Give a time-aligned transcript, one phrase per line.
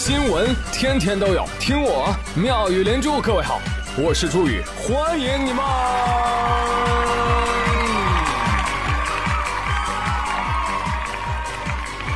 [0.00, 3.20] 新闻天天都有，听我妙语连珠。
[3.20, 3.60] 各位好，
[3.98, 5.62] 我是朱宇，欢迎你们！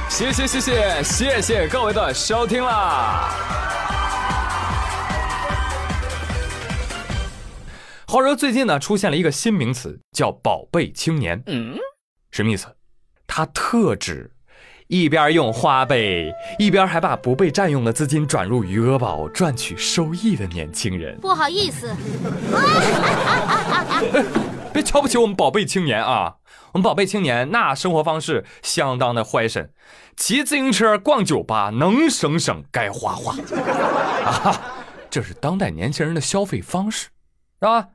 [0.09, 3.29] 谢谢谢谢谢谢各位的收听啦！
[8.07, 11.43] 话说最近呢，出现了一个新名词，叫“宝贝青年”。
[11.48, 11.77] 嗯，
[12.30, 12.66] 什么意思？
[13.27, 14.30] 它特指
[14.95, 21.18] 一边用花呗，一边还把不被占用的资金转入余额宝赚取收益的年轻人。
[21.21, 21.93] 不好意思，
[24.72, 26.35] 别瞧不起我们宝贝青年啊！
[26.71, 29.68] 我们宝贝青年那生活方式相当的坏神，
[30.16, 33.34] 骑自行车逛酒吧，能省省该花花
[34.24, 34.61] 啊！
[35.11, 37.08] 这是当代年轻人的消费方式，
[37.61, 37.88] 是吧？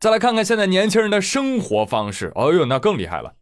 [0.00, 3.34] 再来看看现在年轻人的生活方式，哎呦，那更厉害了。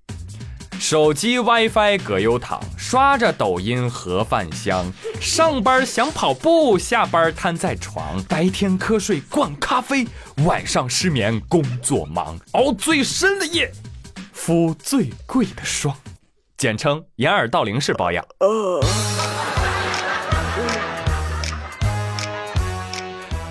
[0.81, 4.91] 手机 WiFi 葛优躺，刷着抖音盒饭香。
[5.21, 8.21] 上班想跑步，下班瘫在床。
[8.25, 10.07] 白天瞌睡灌咖啡，
[10.47, 12.41] 晚上失眠工作忙。
[12.53, 13.71] 熬最深的夜，
[14.33, 15.95] 敷最贵的霜，
[16.57, 18.25] 简称掩耳盗铃式保养。
[18.39, 18.81] 呃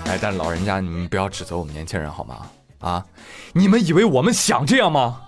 [0.06, 2.50] 哎，但老人家，你们不要指责我们年轻人好吗？
[2.80, 3.06] 啊，
[3.52, 5.20] 你们以为我们想这样吗？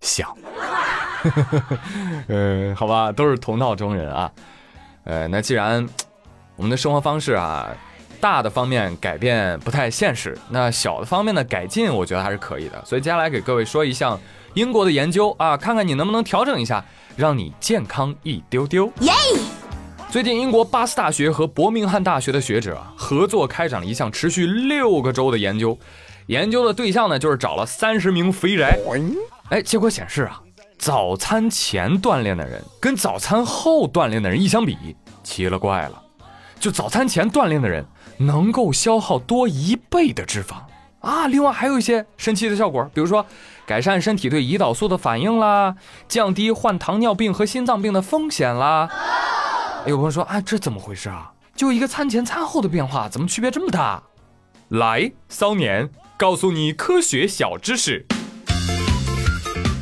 [0.00, 0.32] 想。
[2.28, 4.30] 呃，好吧，都是同道中人啊。
[5.04, 5.86] 呃，那既然
[6.56, 7.68] 我们的生活方式啊，
[8.20, 12.82] 大的方面改变不太现实，那小的方面的改进，我觉得还是可以的。
[12.84, 14.18] 所以接下来给各位说一项
[14.54, 16.84] 英国的研究啊，看看你能不能调整一下，
[17.16, 18.86] 让你健康一丢丢。
[19.00, 19.12] 耶！
[20.10, 25.76] 最近英国巴斯大学和伯明翰大学的学者合作开展了一项持续六个周的研究，
[26.26, 28.78] 研究的对象呢就是找了三十名肥宅，
[29.50, 30.40] 哎，结果显示啊。
[30.84, 36.02] 早餐前锻炼的人跟早餐后锻炼的人一相比，奇了怪了。
[36.60, 37.82] 就早餐前锻炼的人
[38.18, 40.56] 能够消耗多一倍的脂肪
[41.00, 41.26] 啊！
[41.26, 43.24] 另外还有一些神奇的效果，比如说
[43.64, 45.74] 改善身体对胰岛素的反应啦，
[46.06, 48.90] 降低患糖尿病和心脏病的风险啦。
[49.86, 51.32] 有朋友说啊，这怎么回事啊？
[51.56, 54.02] 就一个餐前餐后的变化，怎么区别这么大？
[54.68, 55.88] 来，骚年
[56.18, 58.04] 告诉你科学小知识。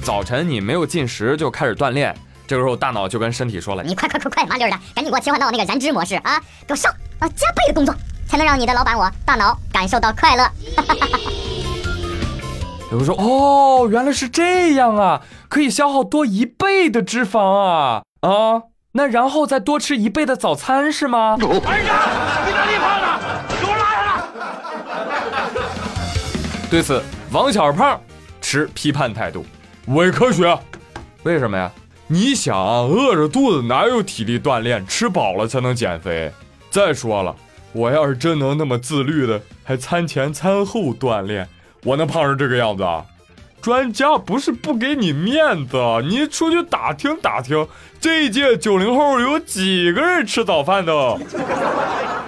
[0.02, 2.12] 早晨你没有进食就开始锻炼，
[2.44, 6.40] 这个时候大脑就跟身体说了：“你快快快快麻利的，赶紧给我切换到那个燃脂模式啊！
[6.66, 7.94] 给我上啊，加倍的工作
[8.26, 10.44] 才能让你的老板我大脑感受到快乐。
[12.90, 18.62] ”有人说：“哦，原来是这样啊，可以消耗多一倍的脂肪啊啊！
[18.94, 22.10] 那然后再多吃一倍的早餐是吗？”哎呀，
[22.44, 23.20] 你哪里胖了？
[23.60, 24.20] 给我拉下来！
[26.68, 28.00] 对此，王小胖
[28.40, 29.46] 持批判态度。
[29.86, 30.56] 伪科学，
[31.24, 31.70] 为什么呀？
[32.06, 34.86] 你想，饿着肚子哪有体力锻炼？
[34.86, 36.30] 吃饱了才能减肥。
[36.70, 37.34] 再说了，
[37.72, 41.48] 我要是真能那么自律的，还餐前餐后锻炼，
[41.84, 43.04] 我能胖成这个样子啊？
[43.60, 47.66] 专家不是不给你面子，你出去打听打听，
[48.00, 50.92] 这一届九零后有几个人吃早饭的？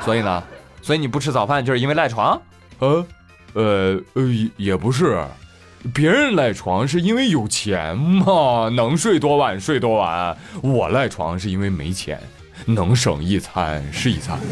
[0.04, 0.42] 所以呢，
[0.82, 2.40] 所以你不吃早饭就是因为赖床？
[2.80, 3.06] 呃，
[3.54, 4.22] 呃呃，
[4.56, 5.24] 也不是。
[5.92, 10.36] 别人赖床是因为有钱嘛，能睡多晚睡多晚。
[10.62, 12.18] 我赖床是因为没钱，
[12.64, 14.38] 能省一餐是一餐。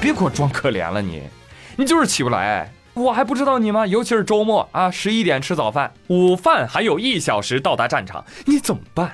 [0.00, 1.22] 别给我装可怜了你，
[1.76, 3.86] 你就是起不来，我还不知道你吗？
[3.86, 9.10] 尤其是周末啊，十一点吃早饭，午饭还有一小时到达战场，你怎么办？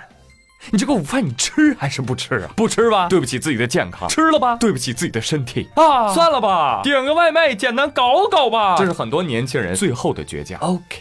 [0.70, 2.48] 你这个午饭你吃还是不吃啊？
[2.56, 6.08] 不吃吧，对不起自己的健康；吃了吧，对不起自己的身体啊！
[6.14, 8.76] 算了吧，点个外卖，简单搞搞吧。
[8.78, 10.58] 这是很多年轻人最后的倔强。
[10.60, 11.00] OK，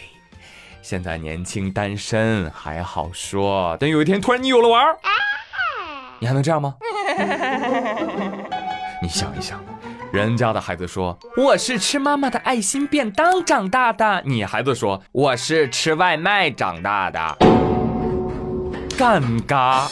[0.82, 4.96] 现在年轻单身还好说，等有一天突然你有了娃儿，
[6.18, 6.74] 你还能这样吗？
[9.00, 9.60] 你想一想，
[10.12, 17.61] 人家的孩子说我是吃妈妈的爱心便当长大的，你孩子说我是吃外卖长大的。
[19.02, 19.88] 尴尬。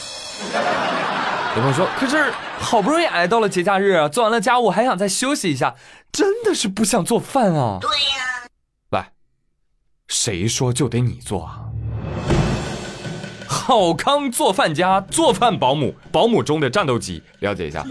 [1.56, 5.74] 有朋友说：“可是好不容易挨到了节假日，做完了家务还想再休息一下，
[6.12, 8.47] 真的是不想做饭啊。”对呀。
[8.91, 9.10] 来，
[10.07, 11.62] 谁说就得你做啊？
[13.48, 17.84] 好康做饭家，做饭保姆，保姆中的战斗机，了解一下。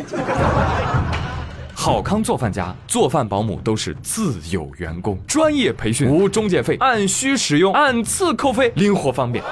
[1.76, 9.44] 好康做饭家，做饭保姆都是自有员工，专业培训，无中介费，按需使用，按次扣费，灵活方便。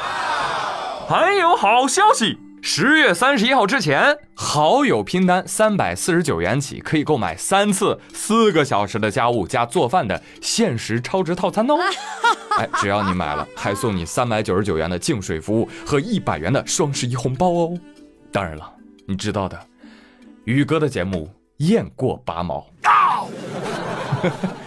[1.07, 2.37] 还有好消息！
[2.61, 11.77] 十月三十一号之前，好友拼单三百四十九元起，可以购买三次四个小时的家务加做饭的限时超值套餐哦！
[12.59, 17.79] 哎，只要你买了，还送你三百九十九元的净水服务和一百元的双十一红包哦！
[18.29, 18.69] 当然了，
[19.07, 19.57] 你知道的，
[20.43, 22.67] 宇哥的节目雁过拔毛。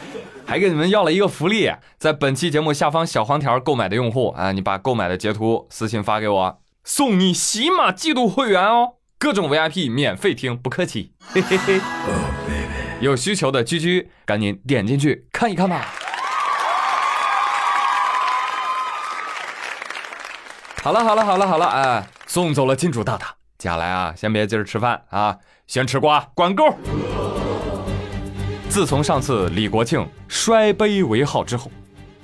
[0.50, 11.12] 还给你们要了一个福利，在本期节目下方小黄条购买的用户啊，你把购买的截图私信发给我，送你喜马季度会员哦，各种 VIP 免费听，不客气。
[11.28, 11.80] 嘿嘿嘿。
[12.98, 15.86] 有需求的居居，赶紧点进去看一看吧。
[20.82, 25.38] 好了好了好了好了，哎，送走了金主大大，接下来啊，先别急着吃饭啊，
[25.68, 26.76] 先吃瓜，管够。
[28.70, 31.68] 自从上次李国庆摔杯为号之后，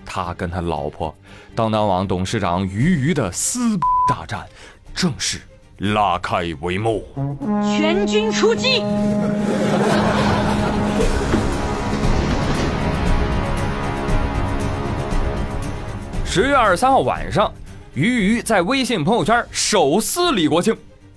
[0.05, 1.13] 他跟他老婆
[1.57, 3.77] 当当网董事长俞渝的撕
[4.09, 4.47] 大战
[4.95, 5.41] 正式
[5.79, 7.05] 拉开帷幕。
[7.63, 8.81] 全军出击！
[16.25, 17.53] 十月二十三号晚上，
[17.95, 20.77] 俞渝在微信朋友圈手撕李国庆，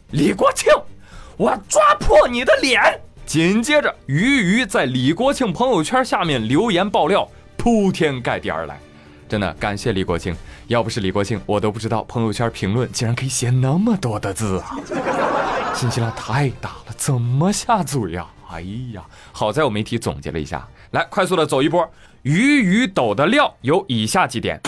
[0.10, 0.74] 李国庆，
[1.38, 3.00] 我抓破你的脸！
[3.30, 8.80] 紧接着，鱼鱼在李国庆朋友圈下面留言爆料，铺天盖地而来。
[9.28, 10.36] 真的感谢李国庆，
[10.66, 14.76] 要不是李国庆，我都不知道朋友圈评论竟然可以写那么多的字啊！
[15.78, 18.26] 信息量太大了，怎么下嘴呀？
[18.50, 18.62] 哎
[18.96, 21.88] 呀，好在我媒体总结了一下，来快速的走一波。
[22.24, 24.60] 鱼鱼抖的料有以下几点：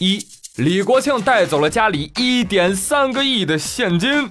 [0.00, 0.26] 一，
[0.56, 4.26] 李国庆带走了家里一点三个亿的现金；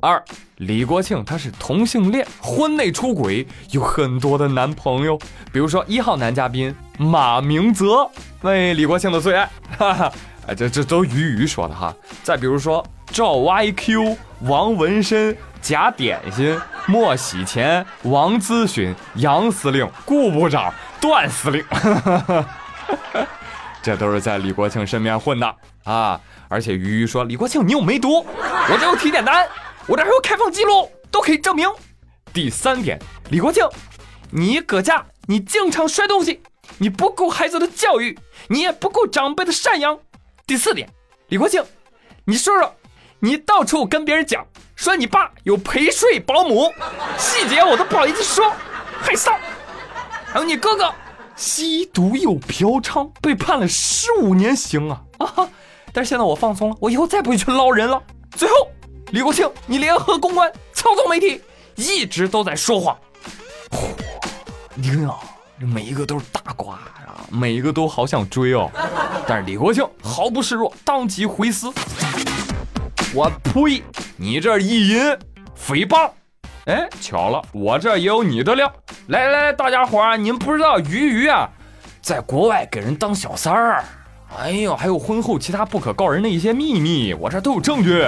[0.00, 0.24] 二。
[0.58, 5.16] 李国庆他是同性恋，婚内出轨，有很多的男朋友，
[5.52, 8.10] 比如说一号男嘉宾马明泽，
[8.40, 10.12] 为李国庆的最爱，哈哈，
[10.48, 11.94] 哎，这这都鱼鱼说的哈。
[12.24, 22.46] 再比如说赵 YQ、王纹身、贾点心、莫喜钱、王咨询、杨司令、顾部长、段司令，哈 哈
[23.80, 26.20] 这都是在李国庆身边混的啊。
[26.48, 28.26] 而且鱼鱼说李国庆你有梅毒，
[28.70, 29.46] 我这有体检单。
[29.88, 31.66] 我这还有开放记录，都可以证明。
[32.30, 32.98] 第三点，
[33.30, 33.66] 李国庆，
[34.30, 36.42] 你搁家你经常摔东西，
[36.76, 38.16] 你不顾孩子的教育，
[38.48, 39.98] 你也不顾长辈的赡养。
[40.46, 40.86] 第四点，
[41.28, 41.64] 李国庆，
[42.26, 42.74] 你说说，
[43.20, 44.46] 你到处跟别人讲
[44.76, 46.70] 说你爸有陪睡保姆，
[47.16, 48.52] 细节我都不好意思说，
[49.00, 49.38] 害臊。
[50.26, 50.92] 还有你哥哥
[51.34, 55.48] 吸毒又嫖娼，被判了十五年刑啊啊！
[55.94, 58.02] 但是现在我放松了，我以后再不会去捞人了。
[58.36, 58.54] 最后。
[59.10, 61.40] 李国庆，你联合公关操纵媒体，
[61.76, 62.96] 一直都在说谎。
[64.74, 65.18] 你看啊，
[65.58, 68.70] 这每一个都是大瓜啊，每一个都好想追哦。
[69.26, 71.72] 但是李国庆毫不示弱，当即回撕。
[73.14, 73.82] 我呸！
[74.18, 75.18] 你这意淫
[75.56, 76.10] 诽谤！
[76.66, 78.70] 哎，巧了，我这也有你的料。
[79.06, 81.48] 来来来，大家伙儿，你们不知道鱼鱼啊，
[82.02, 83.82] 在国外给人当小三儿。
[84.36, 88.06] 哎呦，还有婚后其他不可告人的一些秘密，我这都有证据。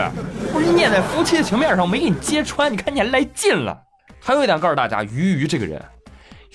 [0.53, 3.77] 不是念在夫妻的情面上，没给你揭穿，你看你还来劲了。
[4.21, 5.83] 还有一点告诉大家，鱼鱼这个人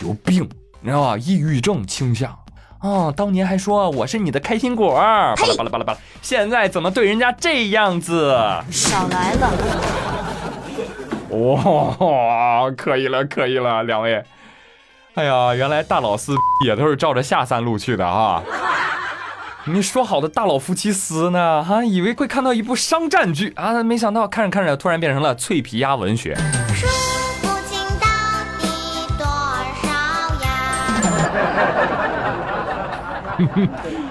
[0.01, 0.47] 有病，
[0.81, 1.17] 你知道吧？
[1.17, 2.37] 抑郁症倾向。
[2.81, 8.31] 哦，当年还说我是你的开心果，巴拉巴拉巴拉巴拉，现在怎么对人家这样子？
[8.69, 9.51] 少来了。
[11.31, 14.23] 哇，可以了，可以了，两位。
[15.15, 18.43] 哎呀，原来大老四 也都是照着下三路去的啊。
[19.67, 21.63] 你说好的大佬夫妻撕呢？
[21.63, 26.35] 哈，以为会看到一部商战剧啊，没想到看着看着突然变成了脆皮鸭文学。
[26.75, 26.85] 数
[27.41, 28.05] 不清到
[28.59, 28.67] 底
[29.17, 29.25] 多
[29.81, 29.89] 少
[30.45, 30.53] 呀？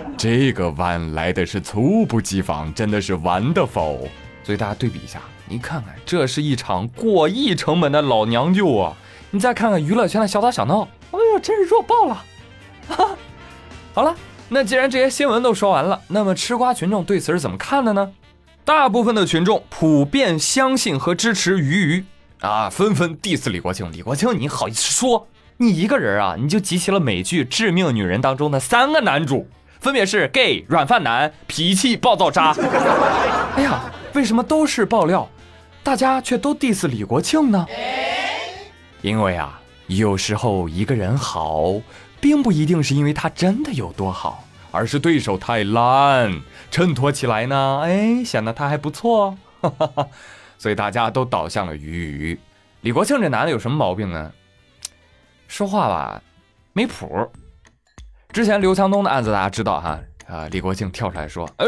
[0.18, 4.08] 这个弯来的是猝不及防，真的是玩的否？
[4.42, 8.96] 所以大家对比一下，你看看，这是一场过亿成本的老娘舅啊！
[9.30, 10.80] 你再看看娱乐圈的小打小闹，
[11.12, 12.25] 哎呦，真是弱爆了！
[12.88, 13.11] 哈，
[13.94, 14.16] 好了。
[14.48, 18.12] 那既然这些新闻都说完了，那么吃瓜群众对此是怎么看的呢？
[18.64, 22.04] 大部分的群众普遍相信和支持鱼鱼
[22.40, 23.90] 啊，纷纷 diss 李国庆。
[23.90, 29.48] 李国庆，你好意思说你一个人啊，你就集齐了美剧《致命女人》当中的三个男主，
[29.80, 32.54] 分别是 gay 软饭男、脾气暴躁渣。
[33.56, 33.82] 哎呀，
[34.12, 35.28] 为什么都是爆料，
[35.82, 37.66] 大家却都 diss 李国庆呢？
[39.02, 41.74] 因为啊，有时候一个人好。
[42.24, 46.40] 并不一定是因为他真的有多好，而是对手太烂，
[46.70, 50.08] 衬托起来呢，哎，显得他还不错，哈哈哈
[50.56, 52.40] 所以大家都倒向了鱼鱼。
[52.80, 54.32] 李国庆这男的有什么毛病呢？
[55.48, 56.22] 说话吧，
[56.72, 57.30] 没谱。
[58.32, 61.66] 之前刘强东的案子大家知道哈，啊，李国庆跳出来说，哎。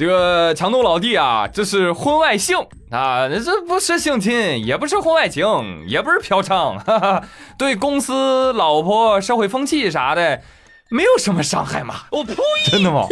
[0.00, 2.56] 这个强东老弟啊，这是婚外性
[2.90, 5.44] 啊， 这不是性侵，也不是婚外情，
[5.86, 7.22] 也不是嫖娼， 哈哈，
[7.58, 10.40] 对公司、老婆、社会风气啥的，
[10.88, 11.96] 没有什么伤害嘛。
[12.12, 12.34] 我呸！
[12.72, 13.04] 真的吗？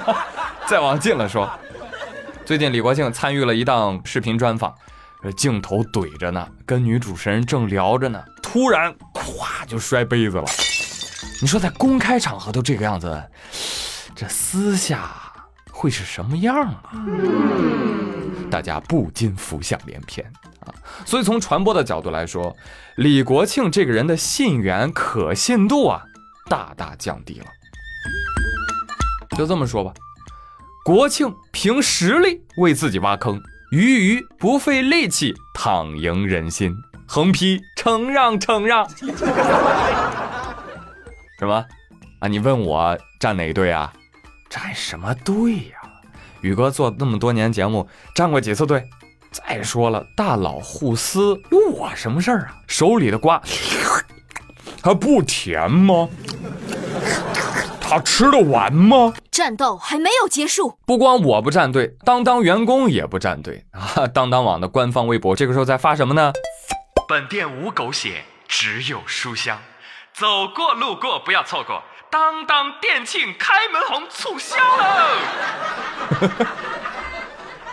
[0.68, 1.48] 再往近了说，
[2.44, 4.74] 最近李国庆参与了一档视频专访，
[5.22, 10.44] 这镜头怼着呢，跟女主持人正聊着呢，突然咵就摔杯子了。
[11.40, 13.18] 你说在公开场合都这个样子，
[14.14, 15.10] 这私下
[15.78, 16.90] 会是什么样啊？
[18.50, 20.26] 大家不禁浮想联翩
[20.66, 20.74] 啊。
[21.06, 22.56] 所以从传播的角度来说，
[22.96, 26.02] 李国庆这个人的信源可信度啊，
[26.50, 27.46] 大大降低了。
[29.36, 29.94] 就这么说吧，
[30.84, 33.40] 国庆凭实力为自己挖坑。
[33.70, 36.74] 鱼鱼不费力气躺赢人心，
[37.06, 38.84] 横批承让承让。
[41.38, 41.64] 什么？
[42.18, 43.92] 啊，你问我站哪队啊？
[44.48, 45.78] 站什么队呀？
[46.40, 48.88] 宇哥做那么多年节目，站过几次队？
[49.30, 52.56] 再说了，大佬互撕，有我什么事儿啊？
[52.66, 53.42] 手里的瓜
[54.82, 56.08] 它不甜吗？
[57.80, 59.12] 他吃得完吗？
[59.30, 64.06] 战斗还没有结束，不光我不站队，当当员工也不站队啊！
[64.06, 66.32] 当当网的官方微博这个时候在发什么呢？
[67.08, 69.58] 本店无狗血，只有书香，
[70.12, 76.28] 走过路过不要错过，当当店庆开门红促销喽！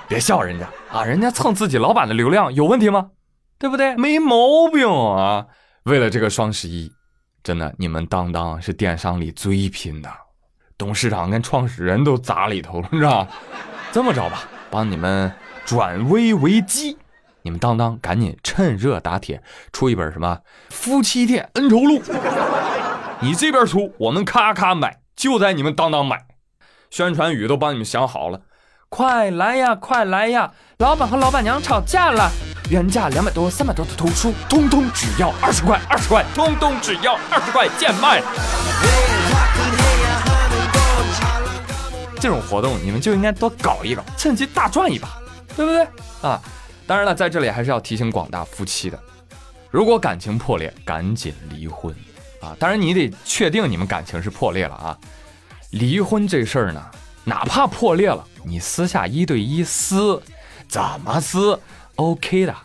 [0.07, 3.11] 别笑人家啊，人家蹭自己老板的流量有问题吗？
[3.57, 3.95] 对不对？
[3.95, 5.45] 没毛病啊！
[5.83, 6.91] 为了这个双十一。
[7.43, 10.09] 真的，你们当当是电商里最拼的，
[10.79, 13.27] 董事长跟创始人都砸里头了，是吧？
[13.91, 15.31] 这么着吧，帮你们
[15.63, 16.97] 转危为机，
[17.43, 20.39] 你们当当赶紧趁热打铁出一本什么
[20.69, 22.01] 夫妻店恩仇录，
[23.25, 26.27] 你这边出，我们咔咔买，就在你们当当买，
[26.91, 28.41] 宣传语都帮你们想好了，
[28.87, 32.29] 快来呀，快来呀，老板和老板娘吵架了。
[32.69, 38.21] 原价两百多、三百多的图书，通通只要二十块，二十块，通通只要二十块，贱卖。
[42.19, 45.09] 这种活动你们就应该多搞一搞，趁机大赚一把，
[45.55, 45.83] 对不对
[46.21, 46.39] 啊？
[46.85, 48.99] 当然了，在这里还是要提醒广大夫妻的，
[49.71, 51.91] 如果感情破裂，赶紧离婚
[52.45, 52.55] 啊！
[52.59, 54.97] 当然你得确定你们感情是破裂了啊。
[55.71, 56.81] 离婚这事儿呢，
[57.23, 60.21] 哪怕破裂了，你私下一对一撕，
[60.67, 61.59] 怎么撕
[61.95, 62.55] ？OK 的，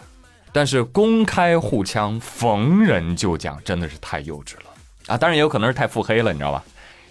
[0.53, 5.17] 但是公开互呛、逢人就讲，真的是太幼稚了啊！
[5.17, 6.63] 当然也有可能是太腹黑了，你知道吧？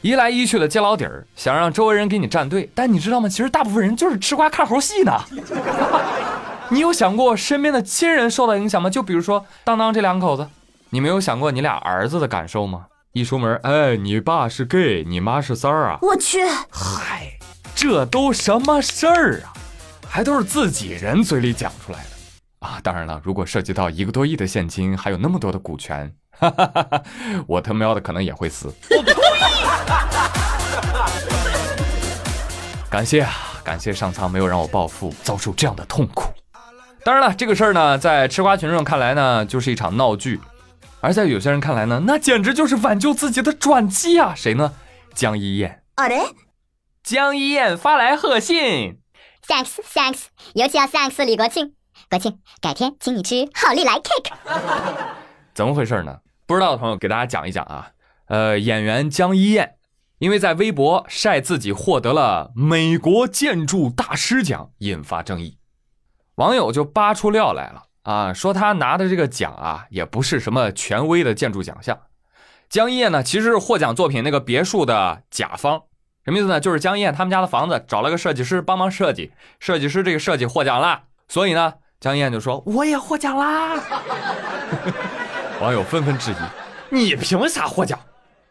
[0.01, 3.27] 一来一去的揭老底儿，想让周围人给你站队，但你知道吗？
[3.27, 5.13] 其实大部分人就是吃瓜看猴戏呢。
[6.71, 8.89] 你有想过身边的亲人受到影响吗？
[8.89, 10.47] 就比如说当当这两口子，
[10.91, 12.87] 你没有想过你俩儿子的感受吗？
[13.13, 15.99] 一出门，哎，你爸是 gay，你妈是三儿啊！
[16.01, 16.39] 我去，
[16.71, 17.37] 嗨，
[17.75, 19.53] 这都什么事儿啊？
[20.07, 22.79] 还都是自己人嘴里讲出来的啊！
[22.81, 27.03] 当然了，如果涉及到一个多亿的现金，还有那么多的股权，哈哈哈哈
[27.45, 28.73] 我他喵的可能也会死。
[32.89, 33.31] 感谢啊，
[33.63, 36.23] 感谢上苍没有让我暴富，遭受这样的痛苦。
[37.03, 40.37] 当然了，这个事儿呢，在吃瓜群众看来呢，就是一场闹剧；
[41.01, 44.33] 而在有些人看来呢，那简直就是挽救自己的转机啊！
[44.35, 44.73] 谁呢？
[45.15, 45.83] 江一燕。
[45.95, 46.35] 啊嘞，
[47.03, 48.99] 江一燕发来贺信。
[49.47, 51.73] Thanks, thanks，尤其要 thanks 李国庆。
[52.09, 54.33] 国庆，改天请你吃好利来 cake。
[55.55, 56.19] 怎么回事呢？
[56.45, 57.91] 不知道的朋友给大家讲一讲啊。
[58.27, 59.75] 呃，演员江一燕
[60.19, 65.57] 因为在微博晒自己获得了美国建筑大师奖，引发争议，
[66.35, 71.97] 网友就扒出料来了啊，说他拿的这个奖啊，也不是什么权威的建筑奖项。
[72.69, 75.81] 江一燕呢，其实是获奖作品那个别墅的甲方。
[76.25, 76.59] 什么意思呢？
[76.59, 83.81] 就是江一燕他们家的房子找了个设计师帮忙设计，设计师这个设计获奖了，所以呢，江一燕就说我也获奖啦。
[85.59, 86.35] 网友纷纷质疑：
[86.89, 87.99] 你凭啥获奖？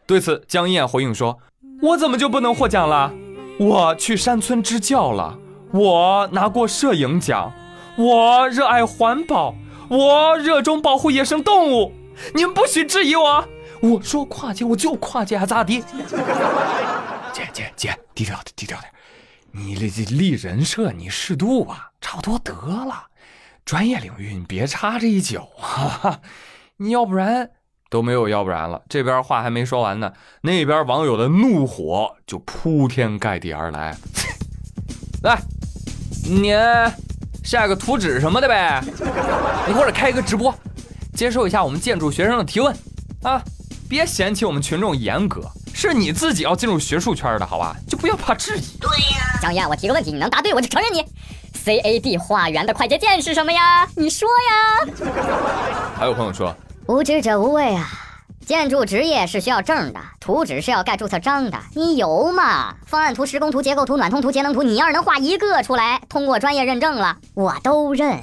[0.05, 1.39] 对此，江一燕回应说：
[1.81, 3.13] 我怎么就不能获奖了？
[3.59, 5.37] 我去山村支教了，
[5.71, 7.53] 我拿过摄影奖，
[7.99, 9.53] 我热爱环保，
[9.89, 11.91] 我热衷保护野生动物，
[12.33, 13.45] 你们不许质疑我。
[13.81, 15.83] 我说跨界我就跨界，还咋地？
[17.33, 18.89] 姐姐姐，低调点，低调点。
[19.51, 23.07] 你这这立人设，你适度吧，差不多得了。
[23.65, 26.21] 专业领域你别插这一脚啊！
[26.77, 27.49] 你要不然
[27.89, 28.81] 都没有要不然了。
[28.87, 30.13] 这边话还没说完呢，
[30.43, 33.97] 那边网友的怒火就铺天盖地而来。
[35.21, 35.41] 来，
[36.23, 36.53] 你
[37.49, 38.79] 晒个图纸什么的呗，
[39.67, 40.53] 你或者开一个直播，
[41.15, 42.71] 接受一下我们建筑学生的提问
[43.23, 43.41] 啊！
[43.89, 45.41] 别嫌弃我们群众严格。
[45.73, 47.75] 是你自己要进入学术圈的，好吧？
[47.87, 48.77] 就不要怕质疑。
[48.79, 51.03] 对呀，江燕，我提个问题，你能答对，我就承认你。
[51.65, 53.87] CAD 画圆的快捷键是什么呀？
[53.95, 55.09] 你说呀。
[55.97, 58.08] 还有朋友说，无知者无畏啊。
[58.49, 62.73] 建筑职业是需要证的，图纸是要盖注册章的，你有吗？
[62.87, 68.17] 方案图、施工图、结构图、暖通图、节能图，你要是能画一个出来，通过专业认证了，我都认。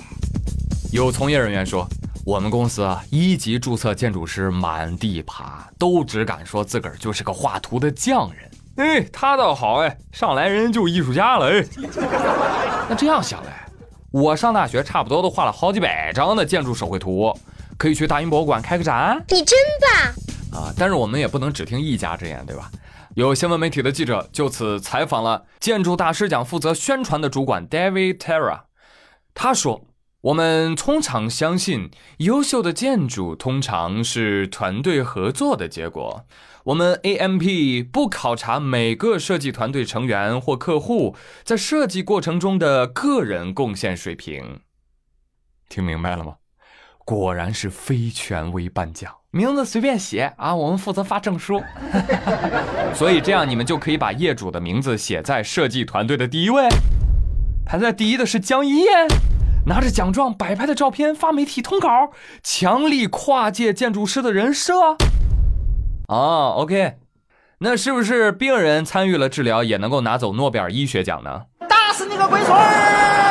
[0.90, 1.86] 有从业人员说，
[2.24, 8.50] 我们公司啊，一级注册建筑师满地爬，都只敢说自个儿就是个画图的匠人。
[8.78, 11.64] 哎，他倒好哎，上来人就艺术家了哎。
[12.90, 13.68] 那这样想来，
[14.10, 17.32] 我上大学差不多都画了好几百张的建筑手绘图，
[17.78, 19.24] 可以去大英博物馆开个展。
[19.28, 19.58] 你真
[20.52, 20.74] 棒啊！
[20.78, 22.70] 但是我们也不能只听一家之言，对吧？
[23.14, 28.62] 有新闻媒体的记者就此采访了建筑大师奖负责宣传的主管 David Terra，
[29.34, 29.86] 他说。
[30.22, 36.26] 我们通常相信，优秀的建筑通常是团队合作的结果。
[36.64, 41.14] 我们 AMP 不考察每个设计团队成员或客户
[41.44, 44.62] 在设计过程中的个人贡献水平。
[45.68, 46.36] 听明白了吗？
[47.06, 51.62] 果然是非权威颁奖，名字随便写啊，我们负责发证书。
[52.92, 56.68] 所以这样你们就可以把业主的名字写在设计团队的第一位。
[57.64, 59.06] 排在第一的是江一燕。
[59.66, 62.10] 拿着奖状摆拍的照片发媒体通稿，
[62.42, 64.74] 强力跨界建筑师的人设。
[66.08, 66.94] 哦，OK，
[67.58, 71.42] 那是不是病人参与了治疗也能够拿走诺贝尔医学奖呢？
[71.68, 73.25] 打死你个龟孙！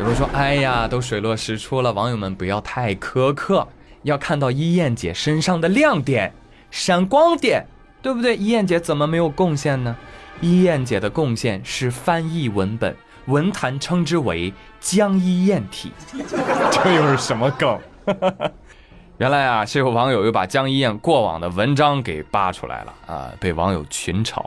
[0.00, 3.68] 有人说：“哎呀，都水落石出了，网友们不要太苛刻，
[4.02, 6.32] 要看到一燕姐身上的亮点、
[6.70, 7.66] 闪光点，
[8.00, 8.34] 对不对？
[8.34, 9.94] 一燕姐怎么没有贡献呢？
[10.40, 15.92] 一燕姐的贡献是翻译文本。”文坛称之为“江一燕体”，
[16.72, 17.78] 这又是什么梗？
[19.18, 24.42] 原来啊，是有网友又把江一燕过往的文章给扒出来了啊，被网友群嘲。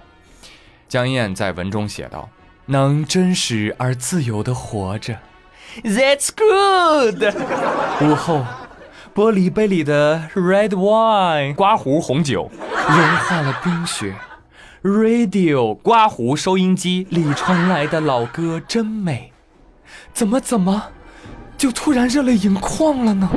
[0.89, 2.27] 江一燕在文中写道
[2.65, 5.15] ：“能真实而自由的活着
[5.83, 7.23] ，That's good。”
[8.01, 8.45] 午后，
[9.15, 12.51] 玻璃杯里的 red wine 刮胡红酒
[12.87, 14.15] 融化了冰雪。
[14.83, 19.31] Radio 刮胡收音机里传来的老歌真美，
[20.13, 20.91] 怎么怎么
[21.57, 23.29] 就突然热泪盈眶了呢？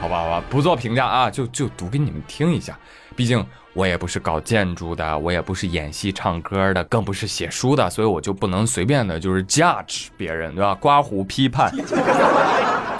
[0.00, 2.78] 好吧，好吧，不做评价啊，就就读给你们听一下。
[3.14, 3.44] 毕竟
[3.74, 10.76] 我也不是搞建筑的，我也不是演戏唱歌的，更不是写书的，所以我就不能随便的就是 judge 别人，对吧？
[10.76, 11.72] 刮胡批判。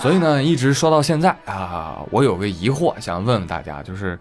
[0.00, 4.18] 所以呢，一直说到现在啊，我有个疑惑想问问大家，就是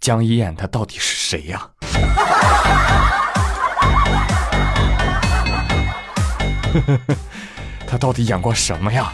[0.00, 1.68] 江一燕她到底是谁呀？
[7.84, 9.12] 她到底演过什么呀？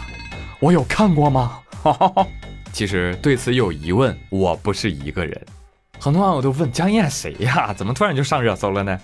[0.59, 1.57] 我有看过吗？
[2.71, 5.43] 其实对此有疑问，我不是一个人。
[6.03, 7.71] 很多网友都问江一燕谁呀？
[7.77, 8.99] 怎么突然就上热搜了呢？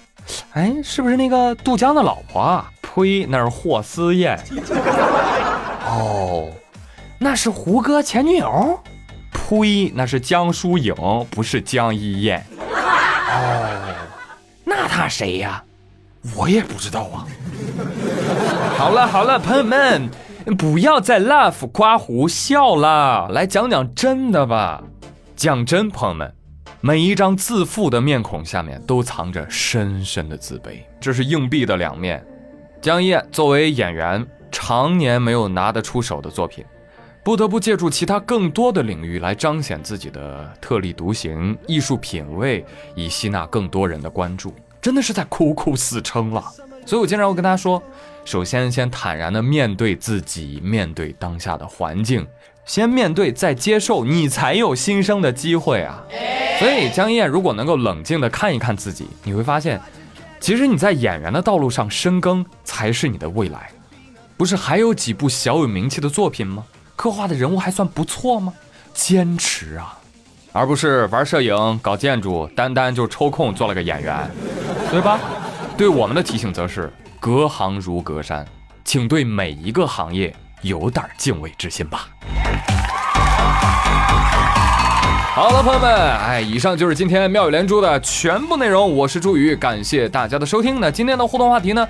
[0.53, 2.71] 哎，是不是那个杜江的老婆啊？
[2.81, 4.35] 呸，那是霍思燕。
[5.85, 6.49] 哦，
[7.19, 8.79] 那是胡歌前女友？
[9.31, 10.95] 呸，那是江疏影，
[11.29, 12.43] 不是江一燕。
[12.59, 13.93] 哦，
[14.63, 15.63] 那他谁呀？
[16.35, 17.27] 我也不知道啊。
[18.75, 20.09] 好了好了，朋友们，
[20.57, 24.81] 不要再 laugh 夸胡笑了，来讲讲真的吧。
[25.35, 26.33] 讲真，朋友们，
[26.79, 32.23] 每一张自负的面孔下面都藏着深深的自卑，这是硬币的两面。
[32.79, 36.63] 江一燕作为演员，常年没有拿得出手的作品。
[37.23, 42.63] 不得不借助其他更多的领域来彰显自己的特立独行、艺术品味，
[42.95, 46.41] 以吸纳更多人的关注，真的是在苦苦死撑了。
[46.85, 47.83] 所以我经常会跟他说：，
[48.23, 52.25] 首先先坦然的面对自己，面对当下的环境，
[52.67, 56.03] 先面对再接受，你才有新生的机会啊。
[56.59, 59.81] 所以江一燕如果能够冷静的看一看自己，你会发现，
[60.39, 63.71] 其实你在演员的道路上深耕才是你的未来。
[64.35, 66.63] 不是还有几部小有名气的作品吗？
[66.95, 68.53] 刻画的人物还算不错吗？
[68.93, 69.97] 坚持啊，
[70.51, 74.29] 而不是玩摄影、搞建筑，单单就抽空做了个演员，
[74.91, 75.19] 对吧？
[75.77, 78.45] 对我们的提醒则是：隔行如隔山，
[78.83, 82.07] 请对每一个行业有点敬畏之心吧。
[85.33, 88.95] 好了，朋友们，哎，以上就是今天妙语连珠的全部内容。
[88.95, 90.79] 我是朱宇，感谢大家的收听。
[90.79, 91.87] 那今天的互动话题呢，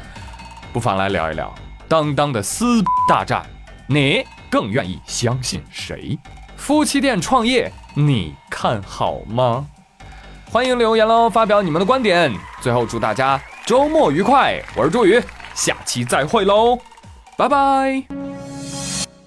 [0.74, 1.54] 不妨来聊一聊
[1.88, 3.46] 当当的撕大战，
[3.88, 4.26] 你？
[4.50, 6.18] 更愿意相信谁？
[6.56, 9.66] 夫妻店创业，你看好吗？
[10.50, 12.34] 欢迎留言喽，发表你们的观点。
[12.62, 15.22] 最后祝大家周末愉快，我是朱宇，
[15.54, 16.78] 下期再会喽，
[17.38, 18.37] 拜拜。